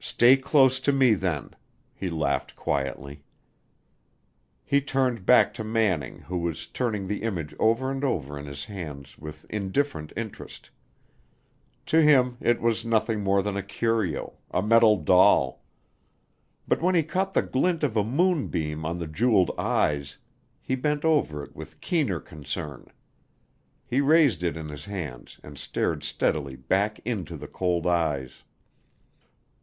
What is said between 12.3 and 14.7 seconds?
it was nothing more than a curio a